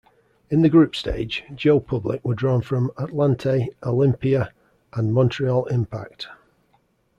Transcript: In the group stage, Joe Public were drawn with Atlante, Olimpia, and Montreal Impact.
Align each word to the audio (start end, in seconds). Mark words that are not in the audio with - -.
In 0.49 0.63
the 0.63 0.69
group 0.69 0.95
stage, 0.95 1.43
Joe 1.53 1.79
Public 1.79 2.25
were 2.25 2.33
drawn 2.33 2.61
with 2.61 2.65
Atlante, 2.97 3.67
Olimpia, 3.83 4.49
and 4.93 5.13
Montreal 5.13 5.65
Impact. 5.65 6.27